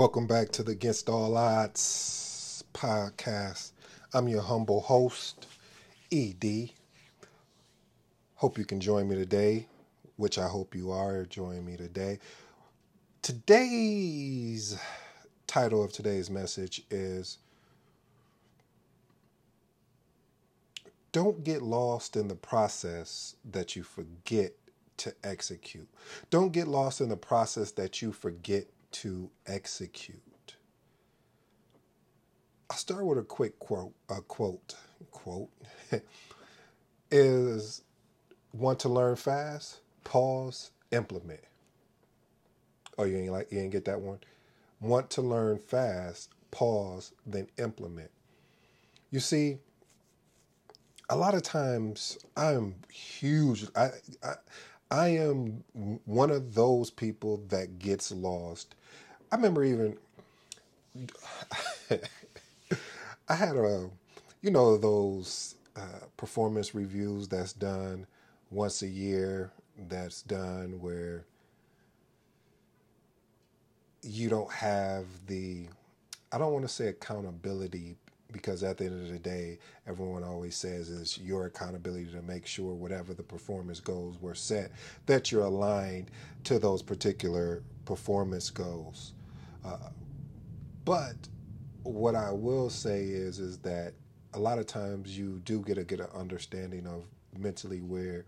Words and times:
Welcome 0.00 0.26
back 0.26 0.48
to 0.52 0.62
the 0.62 0.72
Against 0.72 1.10
All 1.10 1.36
Odds 1.36 2.64
podcast. 2.72 3.72
I'm 4.14 4.28
your 4.28 4.40
humble 4.40 4.80
host, 4.80 5.46
ED. 6.10 6.70
Hope 8.36 8.56
you 8.56 8.64
can 8.64 8.80
join 8.80 9.06
me 9.06 9.16
today, 9.16 9.66
which 10.16 10.38
I 10.38 10.48
hope 10.48 10.74
you 10.74 10.90
are 10.90 11.26
joining 11.26 11.66
me 11.66 11.76
today. 11.76 12.18
Today's 13.20 14.80
title 15.46 15.84
of 15.84 15.92
today's 15.92 16.30
message 16.30 16.82
is 16.90 17.36
Don't 21.12 21.44
get 21.44 21.60
lost 21.60 22.16
in 22.16 22.28
the 22.28 22.34
process 22.34 23.36
that 23.50 23.76
you 23.76 23.82
forget 23.82 24.54
to 24.96 25.14
execute. 25.22 25.88
Don't 26.30 26.54
get 26.54 26.68
lost 26.68 27.02
in 27.02 27.10
the 27.10 27.18
process 27.18 27.70
that 27.72 28.00
you 28.00 28.12
forget 28.12 28.64
to 28.92 29.30
execute. 29.46 30.20
I'll 32.70 32.76
start 32.76 33.04
with 33.04 33.18
a 33.18 33.22
quick 33.22 33.58
quote. 33.58 33.94
A 34.08 34.20
quote. 34.20 34.74
Quote 35.10 35.50
is 37.10 37.82
want 38.52 38.78
to 38.80 38.88
learn 38.88 39.16
fast. 39.16 39.80
Pause. 40.04 40.70
Implement. 40.92 41.40
Oh, 42.98 43.04
you 43.04 43.16
ain't 43.16 43.32
like 43.32 43.50
you 43.50 43.60
ain't 43.60 43.72
get 43.72 43.84
that 43.86 44.00
one. 44.00 44.18
Want 44.80 45.10
to 45.10 45.22
learn 45.22 45.58
fast. 45.58 46.30
Pause. 46.50 47.12
Then 47.26 47.48
implement. 47.58 48.10
You 49.10 49.20
see, 49.20 49.58
a 51.08 51.16
lot 51.16 51.34
of 51.34 51.42
times 51.42 52.18
I'm 52.36 52.76
huge. 52.92 53.66
I, 53.74 53.90
I 54.22 54.34
I 54.90 55.08
am 55.08 55.64
one 56.04 56.30
of 56.30 56.54
those 56.54 56.90
people 56.90 57.38
that 57.48 57.78
gets 57.78 58.10
lost. 58.12 58.74
I 59.32 59.36
remember 59.36 59.64
even 59.64 59.98
I 63.28 63.34
had 63.34 63.56
a 63.56 63.90
you 64.42 64.50
know 64.50 64.76
those 64.76 65.54
uh, 65.76 66.06
performance 66.16 66.74
reviews 66.74 67.28
that's 67.28 67.52
done 67.52 68.06
once 68.50 68.82
a 68.82 68.88
year 68.88 69.52
that's 69.88 70.22
done 70.22 70.80
where 70.80 71.24
you 74.02 74.28
don't 74.28 74.50
have 74.52 75.04
the 75.26 75.66
I 76.32 76.38
don't 76.38 76.52
want 76.52 76.64
to 76.66 76.72
say 76.72 76.88
accountability 76.88 77.96
because 78.32 78.62
at 78.62 78.78
the 78.78 78.84
end 78.84 79.02
of 79.02 79.08
the 79.10 79.18
day, 79.18 79.58
everyone 79.86 80.24
always 80.24 80.56
says 80.56 80.88
is 80.88 81.18
your 81.18 81.46
accountability 81.46 82.06
to 82.06 82.22
make 82.22 82.46
sure 82.46 82.74
whatever 82.74 83.14
the 83.14 83.22
performance 83.22 83.80
goals 83.80 84.20
were 84.20 84.34
set, 84.34 84.70
that 85.06 85.30
you're 85.30 85.44
aligned 85.44 86.10
to 86.44 86.58
those 86.58 86.82
particular 86.82 87.62
performance 87.84 88.50
goals. 88.50 89.12
Uh, 89.64 89.90
but 90.84 91.16
what 91.82 92.14
I 92.14 92.30
will 92.30 92.70
say 92.70 93.04
is 93.04 93.38
is 93.38 93.58
that 93.58 93.94
a 94.34 94.38
lot 94.38 94.58
of 94.58 94.66
times 94.66 95.16
you 95.16 95.40
do 95.44 95.60
get 95.60 95.78
a 95.78 95.84
get 95.84 96.00
an 96.00 96.08
understanding 96.14 96.86
of 96.86 97.04
mentally 97.38 97.80
where 97.80 98.24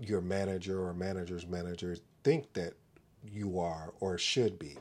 your 0.00 0.20
manager 0.20 0.82
or 0.82 0.94
manager's 0.94 1.46
manager 1.46 1.96
think 2.24 2.52
that 2.54 2.72
you 3.22 3.58
are 3.58 3.92
or 4.00 4.16
should 4.16 4.58
be 4.58 4.76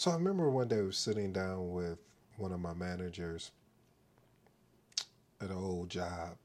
so 0.00 0.10
I 0.10 0.14
remember 0.14 0.48
one 0.48 0.66
day 0.66 0.78
I 0.78 0.80
was 0.80 0.96
sitting 0.96 1.30
down 1.30 1.72
with 1.72 1.98
one 2.38 2.52
of 2.52 2.60
my 2.60 2.72
managers 2.72 3.50
at 5.42 5.50
an 5.50 5.56
old 5.56 5.90
job, 5.90 6.38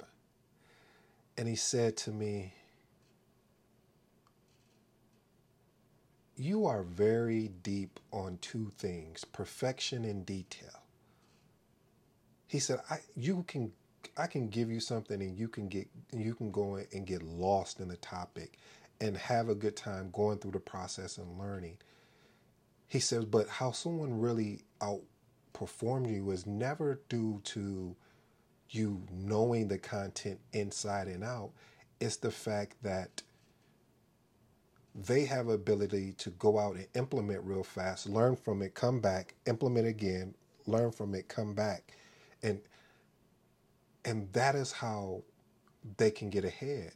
and 1.38 1.48
he 1.48 1.56
said 1.56 1.96
to 2.00 2.12
me, 2.12 2.54
You 6.36 6.66
are 6.66 6.84
very 6.84 7.48
deep 7.64 8.02
on 8.12 8.40
two 8.42 8.74
things 8.78 9.24
perfection 9.24 10.04
and 10.04 10.26
detail. 10.26 10.82
He 12.48 12.60
said, 12.60 12.82
I 12.90 12.98
you 13.16 13.46
can 13.48 13.72
I 14.18 14.28
can 14.28 14.50
give 14.50 14.70
you 14.70 14.82
something 14.82 15.22
and 15.22 15.40
you 15.40 15.48
can 15.48 15.70
get 15.70 15.88
you 16.12 16.36
can 16.36 16.52
go 16.52 16.76
and 16.92 17.08
get 17.08 17.24
lost 17.24 17.80
in 17.80 17.88
the 17.88 17.96
topic 17.96 18.58
and 19.00 19.16
have 19.16 19.48
a 19.48 19.56
good 19.56 19.78
time 19.78 20.10
going 20.12 20.40
through 20.40 20.52
the 20.52 20.60
process 20.60 21.18
and 21.18 21.40
learning. 21.40 21.78
He 22.88 23.00
says, 23.00 23.26
but 23.26 23.50
how 23.50 23.72
someone 23.72 24.20
really 24.20 24.62
outperformed 24.82 26.14
you 26.14 26.32
is 26.32 26.46
never 26.46 27.02
due 27.10 27.42
to 27.46 27.96
you 28.70 29.04
knowing 29.12 29.68
the 29.68 29.78
content 29.80 30.40
inside 30.54 31.08
and 31.08 31.24
out. 31.24 31.52
It's 32.00 32.18
the 32.18 32.32
fact 32.32 32.78
that 32.84 33.24
they 34.96 35.26
have 35.26 35.50
ability 35.50 36.14
to 36.14 36.32
go 36.32 36.60
out 36.60 36.76
and 36.76 36.88
implement 36.96 37.44
real 37.44 37.64
fast, 37.64 38.08
learn 38.10 38.36
from 38.36 38.62
it, 38.62 38.76
come 38.76 39.02
back, 39.02 39.36
implement 39.46 39.88
again, 39.88 40.36
learn 40.68 40.92
from 40.92 41.16
it, 41.16 41.28
come 41.28 41.54
back. 41.54 41.94
And 42.44 42.62
and 44.06 44.32
that 44.34 44.56
is 44.56 44.72
how 44.72 45.24
they 45.98 46.12
can 46.12 46.30
get 46.30 46.46
ahead. 46.46 46.94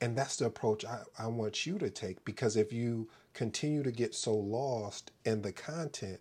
And 0.00 0.16
that's 0.16 0.36
the 0.36 0.46
approach 0.46 0.84
I, 0.84 1.02
I 1.18 1.28
want 1.28 1.66
you 1.66 1.78
to 1.78 1.90
take 1.90 2.24
because 2.24 2.56
if 2.56 2.72
you 2.72 3.08
continue 3.34 3.82
to 3.82 3.90
get 3.90 4.14
so 4.14 4.34
lost 4.34 5.10
in 5.24 5.42
the 5.42 5.52
content 5.52 6.20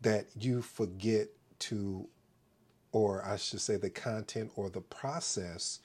that 0.00 0.26
you 0.38 0.62
forget 0.62 1.28
to, 1.58 2.08
or 2.92 3.24
I 3.24 3.36
should 3.36 3.60
say, 3.60 3.76
the 3.76 3.90
content 3.90 4.52
or 4.56 4.70
the 4.70 4.80
process 4.80 5.80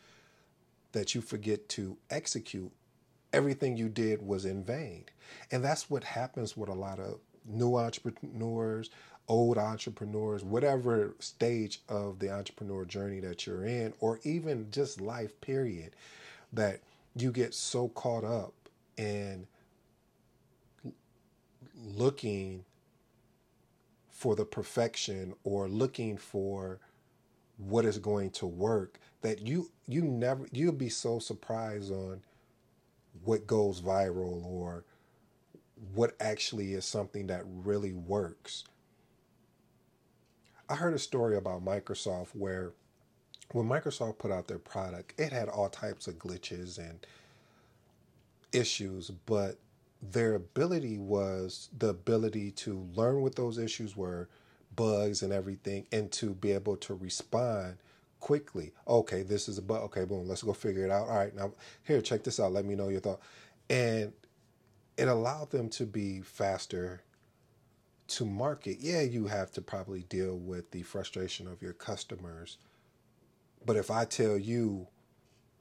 that 0.92 1.16
you 1.16 1.22
forget 1.22 1.68
to 1.70 1.98
execute, 2.09 2.72
everything 3.31 3.78
you 3.78 3.90
did 3.90 4.26
was 4.26 4.46
in 4.46 4.64
vain. 4.64 5.06
And 5.52 5.64
that's 5.64 5.90
what 5.90 6.04
happens 6.04 6.56
with 6.56 6.70
a 6.70 6.74
lot 6.74 7.00
of 7.00 7.20
new 7.46 7.75
entrepreneurs, 7.75 8.90
old 9.28 9.58
entrepreneurs, 9.58 10.44
whatever 10.44 11.16
stage 11.20 11.81
of 11.90 12.20
the 12.20 12.30
entrepreneur 12.30 12.86
journey 12.86 13.20
that 13.22 13.46
you're 13.48 13.66
in, 13.66 13.94
or 14.00 14.20
even 14.24 14.68
just 14.72 15.02
life, 15.02 15.40
period, 15.42 15.96
that 16.52 16.81
you 17.16 17.31
get 17.31 17.54
so 17.54 17.88
caught 17.90 18.24
up 18.24 18.54
in 18.98 19.48
looking 21.84 22.66
for 24.10 24.36
the 24.36 24.46
perfection 24.46 25.34
or 25.44 25.68
looking 25.68 26.18
for 26.18 26.80
what 27.58 27.86
is 27.86 27.98
going 27.98 28.30
to 28.32 28.46
work 28.46 29.00
that 29.22 29.46
you 29.46 29.70
you 29.88 30.02
never 30.02 30.48
you'll 30.52 30.72
be 30.72 30.90
so 30.90 31.20
surprised 31.20 31.92
on 31.92 32.22
what 33.24 33.46
goes 33.46 33.82
viral 33.82 34.44
or 34.46 34.86
what 35.94 36.16
actually 36.20 36.74
is 36.74 36.86
something 36.86 37.28
that 37.28 37.44
really 37.46 37.94
works. 37.94 38.64
I 40.70 40.76
heard 40.76 40.94
a 40.94 41.00
story 41.00 41.36
about 41.36 41.64
Microsoft 41.64 42.30
where 42.34 42.72
when 43.52 43.68
Microsoft 43.68 44.18
put 44.18 44.32
out 44.32 44.48
their 44.48 44.60
product, 44.60 45.14
it 45.20 45.32
had 45.32 45.50
all 45.50 45.70
types 45.70 46.08
of 46.08 46.16
glitches 46.16 46.78
and 46.78 47.06
issues, 48.52 49.12
but 49.26 49.58
their 50.12 50.36
ability 50.36 50.97
was 50.97 51.69
the 51.78 51.90
ability 51.90 52.52
to 52.52 52.88
learn 52.96 53.22
what 53.22 53.36
those 53.36 53.58
issues 53.58 53.96
were, 53.96 54.30
bugs 54.75 55.24
and 55.24 55.34
everything, 55.34 55.88
and 55.91 56.12
to 56.14 56.34
be 56.36 56.52
able 56.52 56.78
to 56.78 56.94
respond 56.96 57.78
quickly. 58.19 58.74
Okay, 58.88 59.24
this 59.24 59.50
is 59.50 59.58
a 59.58 59.62
bug. 59.62 59.84
Okay, 59.84 60.06
boom, 60.06 60.28
let's 60.28 60.44
go 60.44 60.53
figure 60.53 60.86
it 60.86 60.92
out. 60.92 61.08
All 61.09 61.18
right, 61.18 61.36
now 61.36 61.53
here, 61.84 62.02
check 62.02 62.24
this 62.24 62.40
out. 62.40 62.52
Let 62.53 62.66
me 62.66 62.75
know 62.75 62.90
your 62.90 63.02
thought. 63.02 63.22
And 63.69 64.13
it 64.97 65.08
allowed 65.08 65.52
them 65.52 65.69
to 65.72 65.86
be 65.86 66.22
faster 66.22 67.03
to 68.09 68.25
market. 68.25 68.78
Yeah, 68.80 69.02
you 69.02 69.28
have 69.28 69.52
to 69.53 69.62
probably 69.62 70.03
deal 70.03 70.38
with 70.38 70.72
the 70.72 70.84
frustration 70.84 71.47
of 71.47 71.62
your 71.62 71.74
customers 71.74 72.58
but 73.66 73.75
if 73.78 73.92
I 73.92 74.06
tell 74.06 74.38
you, 74.38 74.88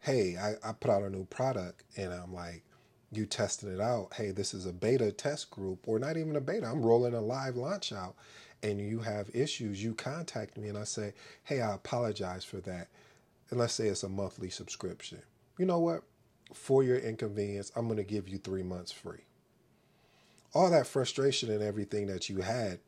hey, 0.01 0.37
I, 0.37 0.55
I 0.69 0.73
put 0.73 0.91
out 0.91 1.03
a 1.03 1.11
new 1.11 1.25
product 1.27 1.85
and 1.97 2.13
I'm 2.13 2.35
like, 2.35 2.65
you 3.13 3.27
testing 3.27 3.73
it 3.73 3.81
out, 3.81 4.15
hey, 4.15 4.31
this 4.31 4.55
is 4.55 4.67
a 4.67 4.73
beta 4.73 5.13
test 5.13 5.51
group, 5.51 5.81
or 5.87 5.99
not 5.99 6.17
even 6.17 6.37
a 6.37 6.41
beta, 6.41 6.67
I'm 6.67 6.83
rolling 6.83 7.15
a 7.15 7.21
live 7.21 7.57
launch 7.57 7.93
out, 7.93 8.15
and 8.63 8.81
you 8.81 9.01
have 9.01 9.31
issues, 9.35 9.83
you 9.83 9.95
contact 9.95 10.57
me 10.57 10.69
and 10.69 10.79
I 10.79 10.85
say, 10.85 11.15
hey, 11.45 11.61
I 11.61 11.75
apologize 11.75 12.45
for 12.45 12.59
that. 12.61 12.89
And 13.51 13.59
let's 13.59 13.75
say 13.75 13.89
it's 13.89 14.03
a 14.03 14.09
monthly 14.09 14.51
subscription. 14.51 15.19
You 15.59 15.67
know 15.67 15.79
what? 15.79 16.03
For 16.55 16.83
your 16.83 16.99
inconvenience, 16.99 17.71
I'm 17.77 17.87
going 17.87 17.99
to 17.99 18.05
give 18.05 18.29
you 18.29 18.39
three 18.39 18.63
months 18.63 18.93
free. 18.93 19.25
All 20.55 20.71
that 20.71 20.87
frustration 20.87 21.51
and 21.51 21.63
everything 21.63 22.07
that 22.07 22.29
you 22.29 22.41
had 22.41 22.79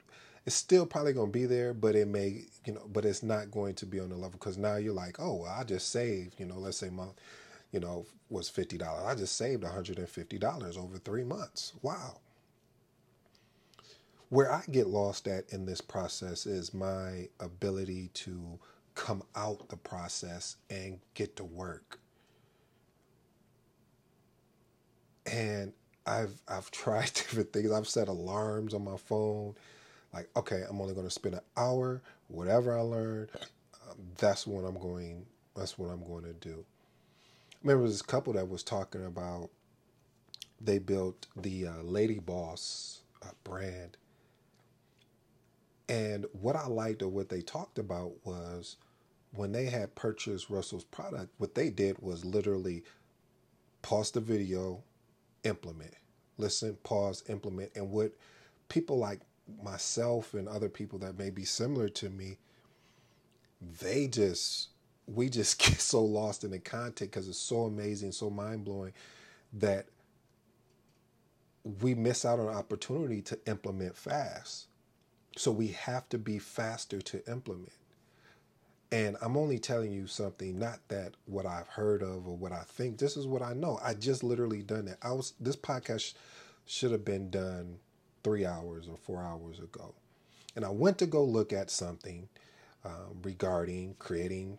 it's 0.47 0.57
still 0.57 0.85
probably 0.85 1.15
going 1.15 1.33
to 1.33 1.39
be 1.39 1.47
there, 1.47 1.73
but 1.73 1.95
it 1.95 2.07
may, 2.07 2.43
you 2.67 2.75
know, 2.75 2.83
but 2.93 3.05
it's 3.05 3.23
not 3.23 3.51
going 3.51 3.75
to 3.77 3.87
be 3.87 3.99
on 3.99 4.11
the 4.11 4.15
level 4.15 4.39
because 4.39 4.59
now 4.59 4.77
you're 4.77 4.93
like, 4.93 5.19
oh, 5.19 5.37
well, 5.37 5.57
I 5.59 5.65
just 5.65 5.91
saved, 5.91 6.39
you 6.39 6.45
know, 6.45 6.59
let's 6.59 6.77
say 6.77 6.91
my, 6.91 7.07
you 7.75 7.81
know, 7.81 8.07
was 8.31 8.49
fifty 8.49 8.79
dollars. 8.79 9.05
I 9.07 9.17
just 9.17 9.37
saved 9.37 9.65
one 9.65 9.73
hundred 9.73 9.99
and 9.99 10.09
fifty 10.09 10.39
dollars 10.39 10.79
over 10.79 10.99
three 10.99 11.25
months. 11.25 11.75
Wow. 11.83 12.21
Where 14.31 14.53
I 14.53 14.63
get 14.71 14.89
lost 14.89 15.29
at 15.29 15.51
in 15.53 15.67
this 15.67 15.81
process 15.81 16.47
is 16.47 16.75
my 16.75 17.29
ability 17.41 18.11
to 18.15 18.59
come 18.95 19.23
out 19.37 19.69
the 19.71 19.77
process 19.77 20.57
and 20.71 21.01
get 21.15 21.37
to 21.37 21.45
work. 21.45 22.01
And 25.27 25.73
I've 26.07 26.41
I've 26.49 26.71
tried 26.73 27.13
different 27.15 27.53
things. 27.53 27.73
I've 27.73 27.89
set 27.89 28.09
alarms 28.09 28.75
on 28.75 28.85
my 28.85 28.97
phone. 28.97 29.57
Like, 30.13 30.29
okay, 30.37 30.65
I'm 30.69 30.81
only 30.81 30.95
going 30.95 31.07
to 31.07 31.13
spend 31.13 31.37
an 31.37 31.43
hour. 31.57 32.03
Whatever 32.29 32.79
I 32.79 32.83
learn, 32.83 33.29
um, 33.91 33.99
that's 34.19 34.47
what 34.47 34.65
I'm 34.65 34.79
going. 34.79 35.27
That's 35.57 35.79
what 35.79 35.91
I'm 35.91 36.05
going 36.07 36.25
to 36.25 36.35
do. 36.35 36.65
Remember 37.65 37.89
this 37.89 38.03
couple 38.03 38.35
that 38.35 38.51
was 38.51 38.65
talking 38.65 39.07
about. 39.07 39.51
They 40.61 40.79
built 40.79 41.27
the 41.37 41.69
uh, 41.69 41.83
Lady 41.83 42.21
Boss 42.21 43.03
uh, 43.23 43.31
brand, 43.45 43.97
and 45.89 46.27
what 46.33 46.57
I 46.57 46.67
liked 46.69 47.03
or 47.03 47.09
what 47.09 47.29
they 47.31 47.43
talked 47.43 47.79
about 47.79 48.13
was 48.25 48.77
when 49.35 49.53
they 49.53 49.67
had 49.67 49.95
purchased 49.97 50.51
Russell's 50.51 50.85
product. 50.85 51.31
What 51.39 51.55
they 51.55 51.71
did 51.71 51.99
was 52.01 52.25
literally 52.25 52.85
pause 53.83 54.13
the 54.13 54.21
video, 54.21 54.83
implement, 55.45 55.95
listen, 56.39 56.77
pause, 56.85 57.25
implement. 57.29 57.73
And 57.77 57.91
what 57.91 58.13
people 58.69 58.99
like 58.99 59.21
myself 59.63 60.35
and 60.35 60.49
other 60.49 60.69
people 60.71 60.99
that 61.01 61.19
may 61.19 61.31
be 61.31 61.45
similar 61.45 61.89
to 61.91 62.11
me, 62.11 62.39
they 63.81 64.09
just, 64.09 64.69
we 65.07 65.29
just 65.29 65.59
get 65.61 65.81
so 65.81 66.03
lost 66.03 66.45
in 66.45 66.51
the 66.51 66.59
content 66.59 67.11
because 67.11 67.29
it's 67.29 67.39
so 67.39 67.63
amazing, 67.63 68.13
so 68.13 68.31
mind 68.31 68.65
blowing 68.65 68.93
that 69.55 69.87
we 71.81 71.95
miss 71.95 72.25
out 72.25 72.39
on 72.39 72.49
opportunity 72.49 73.23
to 73.23 73.39
implement 73.47 73.97
fast. 73.97 74.67
So 75.37 75.51
we 75.51 75.69
have 75.69 76.09
to 76.11 76.19
be 76.19 76.39
faster 76.39 77.01
to 77.01 77.31
implement. 77.31 77.73
And 78.93 79.17
I'm 79.21 79.37
only 79.37 79.59
telling 79.59 79.91
you 79.91 80.07
something, 80.07 80.59
not 80.59 80.79
that 80.89 81.15
what 81.27 81.47
I've 81.47 81.67
heard 81.67 82.03
of 82.03 82.29
or 82.29 82.37
what 82.37 82.53
I 82.53 82.63
think. 82.63 82.99
This 82.99 83.17
is 83.17 83.27
what 83.27 83.43
I 83.43 83.53
know. 83.53 83.81
I 83.83 83.95
just 83.95 84.23
literally 84.23 84.63
done 84.63 84.87
it. 84.87 84.99
I 85.03 85.13
was 85.13 85.33
this 85.41 85.57
podcast 85.57 86.15
should 86.67 86.93
have 86.93 87.05
been 87.05 87.29
done 87.31 87.79
three 88.23 88.47
hours 88.47 88.87
or 88.89 88.97
four 88.97 89.21
hours 89.21 89.59
ago, 89.59 89.95
and 90.55 90.65
I 90.65 90.71
went 90.71 90.99
to 90.99 91.07
go 91.07 91.25
look 91.25 91.53
at 91.53 91.71
something 91.71 92.29
um, 92.85 93.19
regarding 93.23 93.97
creating 93.99 94.59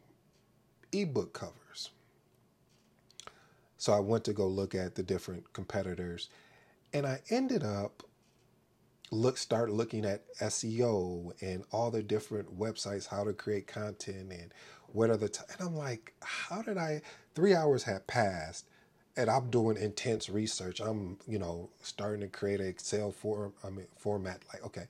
ebook 1.01 1.33
covers. 1.33 1.91
So 3.77 3.93
I 3.93 3.99
went 3.99 4.23
to 4.25 4.33
go 4.33 4.47
look 4.47 4.73
at 4.73 4.95
the 4.95 5.03
different 5.03 5.53
competitors, 5.53 6.29
and 6.93 7.05
I 7.05 7.21
ended 7.29 7.63
up 7.63 8.03
look 9.11 9.37
start 9.37 9.71
looking 9.71 10.05
at 10.05 10.23
SEO 10.39 11.31
and 11.41 11.63
all 11.71 11.91
the 11.91 12.03
different 12.03 12.57
websites, 12.57 13.07
how 13.07 13.23
to 13.23 13.33
create 13.33 13.67
content 13.67 14.31
and 14.31 14.53
what 14.87 15.09
are 15.09 15.17
the 15.17 15.29
t- 15.29 15.43
and 15.51 15.67
I'm 15.67 15.75
like, 15.75 16.13
how 16.21 16.61
did 16.61 16.77
I 16.77 17.01
three 17.33 17.53
hours 17.53 17.83
had 17.83 18.07
passed 18.07 18.67
and 19.17 19.29
I'm 19.29 19.49
doing 19.49 19.77
intense 19.77 20.29
research. 20.29 20.79
I'm, 20.79 21.17
you 21.27 21.39
know, 21.39 21.69
starting 21.81 22.21
to 22.21 22.27
create 22.27 22.59
an 22.59 22.67
Excel 22.67 23.11
form 23.11 23.53
I 23.63 23.69
mean 23.69 23.87
format 23.97 24.41
like, 24.53 24.65
okay, 24.65 24.87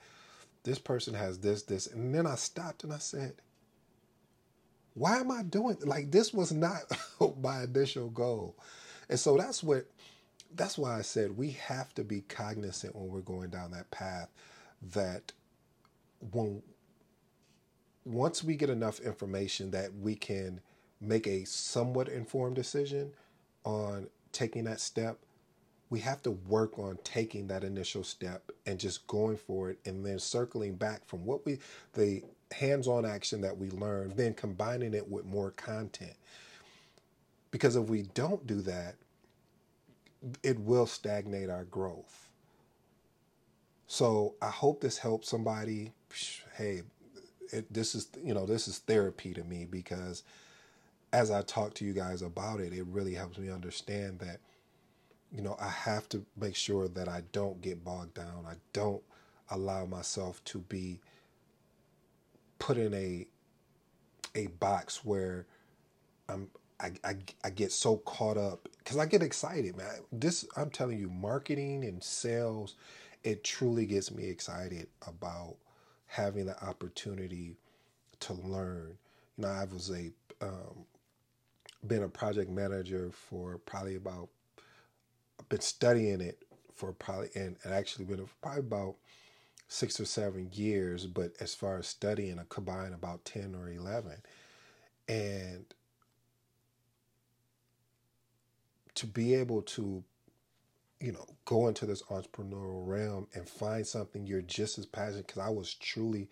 this 0.64 0.80
person 0.80 1.14
has 1.14 1.40
this, 1.40 1.64
this, 1.64 1.88
and 1.88 2.14
then 2.14 2.26
I 2.26 2.36
stopped 2.36 2.84
and 2.84 2.94
I 2.94 2.98
said, 2.98 3.36
why 4.96 5.20
am 5.20 5.32
I 5.32 5.44
doing 5.44 5.78
like 5.86 6.12
this 6.12 6.34
was 6.34 6.54
not 6.54 6.82
my 7.42 7.64
initial 7.66 8.10
goal. 8.12 8.58
And 9.10 9.20
so 9.20 9.38
that's 9.38 9.64
what 9.64 9.88
that's 10.56 10.78
why 10.78 10.98
I 11.00 11.04
said 11.04 11.38
we 11.38 11.52
have 11.52 11.96
to 11.96 12.06
be 12.06 12.22
cognizant 12.24 12.96
when 12.96 13.10
we're 13.10 13.22
going 13.22 13.52
down 13.52 13.72
that 13.74 13.92
path 13.92 14.30
that 14.94 15.34
when 16.32 16.64
once 18.06 18.44
we 18.44 18.56
get 18.56 18.70
enough 18.70 19.00
information 19.02 19.72
that 19.72 19.94
we 19.96 20.16
can 20.16 20.62
make 21.02 21.28
a 21.28 21.46
somewhat 21.46 22.10
informed 22.10 22.56
decision 22.56 23.12
on 23.66 24.08
taking 24.32 24.66
that 24.66 24.80
step, 24.80 25.20
we 25.90 26.00
have 26.02 26.22
to 26.24 26.32
work 26.32 26.80
on 26.80 26.98
taking 27.04 27.48
that 27.48 27.64
initial 27.64 28.04
step 28.04 28.52
and 28.66 28.80
just 28.80 29.08
going 29.08 29.38
for 29.38 29.72
it 29.72 29.80
and 29.86 30.06
then 30.06 30.20
circling 30.20 30.76
back 30.76 31.06
from 31.06 31.26
what 31.26 31.46
we 31.46 31.60
the 31.94 32.24
hands-on 32.52 33.06
action 33.06 33.42
that 33.42 33.58
we 33.58 33.70
learn, 33.72 34.14
then 34.16 34.34
combining 34.34 34.94
it 34.94 35.10
with 35.10 35.26
more 35.26 35.52
content. 35.52 36.16
Because 37.52 37.76
if 37.76 37.88
we 37.88 38.04
don't 38.14 38.46
do 38.46 38.62
that, 38.62 38.96
it 40.44 40.60
will 40.60 40.86
stagnate 40.86 41.50
our 41.50 41.66
growth. 41.66 42.30
So 43.88 44.36
I 44.42 44.50
hope 44.50 44.82
this 44.82 44.98
helps 44.98 45.30
somebody. 45.30 45.94
Hey, 46.58 46.82
it, 47.52 47.72
this 47.72 47.96
is 47.96 48.08
you 48.24 48.34
know 48.34 48.46
this 48.46 48.68
is 48.68 48.80
therapy 48.80 49.34
to 49.34 49.44
me 49.44 49.66
because 49.70 50.24
as 51.14 51.32
I 51.32 51.44
talk 51.44 51.74
to 51.76 51.86
you 51.86 51.94
guys 51.94 52.22
about 52.22 52.60
it, 52.60 52.74
it 52.74 52.86
really 52.88 53.14
helps 53.14 53.38
me 53.38 53.50
understand 53.50 54.20
that 54.20 54.40
you 55.32 55.42
know 55.42 55.56
I 55.60 55.70
have 55.70 56.10
to 56.10 56.26
make 56.38 56.56
sure 56.56 56.88
that 56.90 57.08
I 57.08 57.22
don't 57.32 57.62
get 57.62 57.84
bogged 57.84 58.16
down. 58.16 58.46
I 58.48 58.56
don't 58.74 59.04
allow 59.50 59.86
myself 59.86 60.44
to 60.46 60.60
be 60.60 61.00
put 62.66 62.78
in 62.80 62.96
a 62.96 63.28
a 64.34 64.48
box 64.48 65.06
where 65.06 65.46
I'm 66.28 66.50
I, 66.80 66.94
I, 67.04 67.16
I 67.44 67.50
get 67.52 67.72
so 67.72 67.98
caught 67.98 68.38
up 68.38 68.68
because 68.80 68.98
I 68.98 69.06
get 69.06 69.22
excited, 69.22 69.78
man. 69.78 70.00
This 70.12 70.48
I'm 70.58 70.72
telling 70.72 70.98
you, 70.98 71.08
marketing 71.08 71.86
and 71.86 72.04
sales, 72.04 72.74
it 73.24 73.44
truly 73.44 73.86
gets 73.86 74.12
me 74.12 74.26
excited 74.26 74.88
about 75.08 75.58
having 76.08 76.48
the 76.48 76.62
opportunity 76.66 77.56
to 78.22 78.34
learn. 78.34 78.98
You 79.38 79.44
know, 79.44 79.50
I 79.50 79.66
was 79.66 79.92
a 79.92 80.12
um, 80.42 80.86
been 81.86 82.02
a 82.02 82.10
project 82.10 82.50
manager 82.50 83.12
for 83.14 83.60
probably 83.60 83.96
about 83.96 84.30
I've 85.40 85.50
been 85.50 85.62
studying 85.62 86.20
it 86.20 86.44
for 86.74 86.94
probably 86.94 87.30
and, 87.36 87.58
and 87.64 87.76
actually 87.76 88.06
been 88.06 88.28
probably 88.42 88.62
about 88.62 88.96
six 89.68 90.00
or 90.00 90.06
seven 90.06 90.50
years, 90.54 91.06
but 91.06 91.34
as 91.40 91.56
far 91.56 91.78
as 91.78 91.88
studying, 91.88 92.40
I 92.40 92.44
combined 92.50 92.94
about 92.94 93.26
ten 93.26 93.56
or 93.56 93.70
eleven, 93.70 94.18
and 95.08 95.66
to 98.96 99.08
be 99.08 99.34
able 99.36 99.62
to 99.62 100.04
you 101.02 101.12
know 101.12 101.26
go 101.44 101.68
into 101.68 101.86
this 101.86 102.02
entrepreneurial 102.04 102.88
realm 102.88 103.28
and 103.34 103.48
find 103.48 103.86
something 103.86 104.26
you're 104.26 104.42
just 104.42 104.78
as 104.80 104.86
passionate 104.86 105.28
because 105.28 105.42
i 105.42 105.50
was 105.50 105.74
truly 105.74 106.30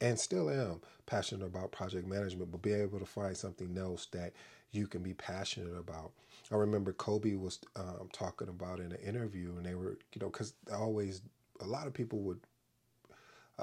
and 0.00 0.18
still 0.18 0.50
am 0.50 0.80
passionate 1.06 1.46
about 1.46 1.72
project 1.72 2.06
management 2.06 2.50
but 2.50 2.62
be 2.62 2.72
able 2.72 2.98
to 2.98 3.06
find 3.06 3.36
something 3.36 3.76
else 3.78 4.06
that 4.12 4.32
you 4.72 4.86
can 4.86 5.02
be 5.02 5.14
passionate 5.14 5.76
about. 5.76 6.12
I 6.52 6.56
remember 6.56 6.92
kobe 6.92 7.34
was 7.34 7.58
um, 7.76 8.08
talking 8.12 8.48
about 8.48 8.80
in 8.80 8.92
an 8.92 8.98
interview 9.04 9.54
and 9.56 9.64
they 9.64 9.74
were 9.74 9.98
you 10.12 10.20
know 10.20 10.30
because 10.30 10.54
always 10.72 11.22
a 11.60 11.66
lot 11.66 11.86
of 11.86 11.94
people 11.94 12.20
would 12.20 12.40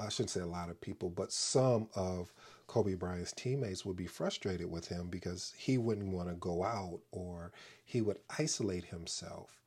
i 0.00 0.08
shouldn't 0.08 0.30
say 0.30 0.40
a 0.40 0.46
lot 0.46 0.70
of 0.70 0.80
people 0.80 1.10
but 1.10 1.32
some 1.32 1.88
of 1.94 2.32
Kobe 2.68 2.94
Bryant's 2.94 3.32
teammates 3.32 3.84
would 3.86 3.96
be 3.96 4.06
frustrated 4.06 4.70
with 4.70 4.88
him 4.88 5.08
because 5.08 5.54
he 5.56 5.78
wouldn't 5.78 6.12
want 6.12 6.28
to 6.28 6.34
go 6.34 6.62
out 6.62 7.00
or 7.10 7.50
he 7.82 8.02
would 8.02 8.18
isolate 8.38 8.84
himself 8.84 9.62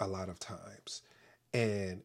a 0.00 0.06
lot 0.06 0.28
of 0.28 0.38
times. 0.38 1.02
And 1.52 2.02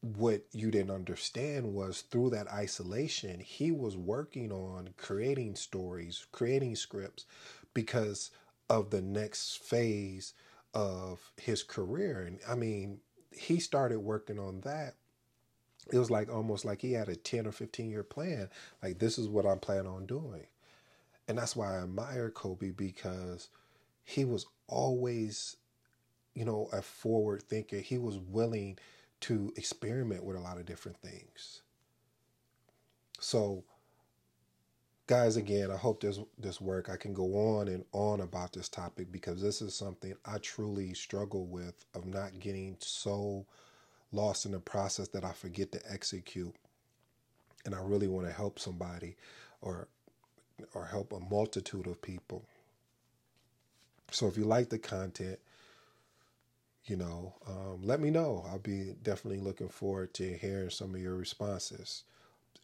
what 0.00 0.44
you 0.52 0.70
didn't 0.70 0.94
understand 0.94 1.74
was 1.74 2.00
through 2.00 2.30
that 2.30 2.50
isolation, 2.50 3.40
he 3.40 3.70
was 3.70 3.96
working 3.96 4.50
on 4.50 4.90
creating 4.96 5.56
stories, 5.56 6.26
creating 6.32 6.76
scripts 6.76 7.26
because 7.74 8.30
of 8.70 8.88
the 8.88 9.02
next 9.02 9.58
phase 9.58 10.32
of 10.72 11.30
his 11.36 11.62
career. 11.62 12.22
And 12.22 12.38
I 12.48 12.54
mean, 12.54 13.00
he 13.32 13.60
started 13.60 13.98
working 13.98 14.38
on 14.38 14.62
that 14.62 14.94
it 15.92 15.98
was 15.98 16.10
like 16.10 16.32
almost 16.32 16.64
like 16.64 16.82
he 16.82 16.92
had 16.92 17.08
a 17.08 17.16
10 17.16 17.46
or 17.46 17.52
15 17.52 17.90
year 17.90 18.02
plan. 18.02 18.48
Like, 18.82 18.98
this 18.98 19.18
is 19.18 19.28
what 19.28 19.46
I'm 19.46 19.58
planning 19.58 19.86
on 19.86 20.06
doing. 20.06 20.46
And 21.28 21.38
that's 21.38 21.56
why 21.56 21.76
I 21.76 21.82
admire 21.82 22.30
Kobe 22.30 22.70
because 22.70 23.48
he 24.04 24.24
was 24.24 24.46
always, 24.68 25.56
you 26.34 26.44
know, 26.44 26.68
a 26.72 26.82
forward 26.82 27.42
thinker. 27.42 27.78
He 27.78 27.98
was 27.98 28.18
willing 28.18 28.78
to 29.20 29.52
experiment 29.56 30.24
with 30.24 30.36
a 30.36 30.40
lot 30.40 30.58
of 30.58 30.66
different 30.66 30.98
things. 30.98 31.62
So, 33.18 33.64
guys, 35.06 35.36
again, 35.36 35.70
I 35.70 35.76
hope 35.76 36.00
this 36.00 36.18
this 36.38 36.60
work. 36.60 36.88
I 36.90 36.96
can 36.96 37.14
go 37.14 37.58
on 37.58 37.68
and 37.68 37.84
on 37.92 38.20
about 38.20 38.52
this 38.52 38.68
topic 38.68 39.10
because 39.10 39.40
this 39.40 39.62
is 39.62 39.74
something 39.74 40.14
I 40.24 40.38
truly 40.38 40.94
struggle 40.94 41.46
with 41.46 41.84
of 41.94 42.06
not 42.06 42.38
getting 42.38 42.76
so 42.80 43.46
lost 44.16 44.46
in 44.46 44.52
the 44.52 44.58
process 44.58 45.08
that 45.08 45.24
I 45.24 45.32
forget 45.32 45.70
to 45.72 45.80
execute. 45.88 46.54
And 47.64 47.74
I 47.74 47.80
really 47.82 48.08
want 48.08 48.26
to 48.26 48.32
help 48.32 48.58
somebody 48.58 49.16
or 49.60 49.88
or 50.74 50.86
help 50.86 51.12
a 51.12 51.20
multitude 51.20 51.86
of 51.86 52.00
people. 52.00 52.44
So 54.10 54.26
if 54.26 54.38
you 54.38 54.44
like 54.44 54.70
the 54.70 54.78
content, 54.78 55.38
you 56.86 56.96
know, 56.96 57.34
um, 57.46 57.80
let 57.82 58.00
me 58.00 58.10
know. 58.10 58.44
I'll 58.48 58.58
be 58.58 58.94
definitely 59.02 59.40
looking 59.40 59.68
forward 59.68 60.14
to 60.14 60.36
hearing 60.36 60.70
some 60.70 60.94
of 60.94 61.00
your 61.00 61.16
responses. 61.16 62.04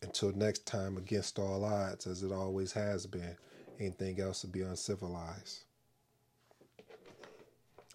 Until 0.00 0.32
next 0.32 0.66
time, 0.66 0.96
against 0.96 1.38
all 1.38 1.64
odds, 1.64 2.06
as 2.06 2.22
it 2.22 2.32
always 2.32 2.72
has 2.72 3.06
been, 3.06 3.36
anything 3.78 4.20
else 4.20 4.42
would 4.42 4.52
be 4.52 4.62
uncivilized. 4.62 5.64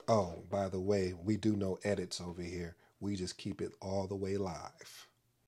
Oh, 0.08 0.36
by 0.50 0.70
the 0.70 0.80
way, 0.80 1.14
we 1.22 1.36
do 1.36 1.56
no 1.56 1.80
edits 1.84 2.22
over 2.22 2.42
here. 2.42 2.76
We 3.00 3.16
just 3.16 3.38
keep 3.38 3.62
it 3.62 3.72
all 3.82 4.08
the 4.08 4.16
way 4.16 4.38
live. 4.38 5.08